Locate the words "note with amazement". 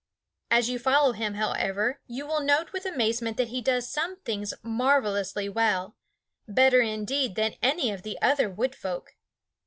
2.43-3.37